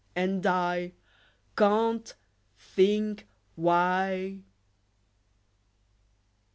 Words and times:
And 0.15 0.43
I 0.47 0.93
can't 1.55 2.15
think 2.57 3.27
why! 3.53 4.39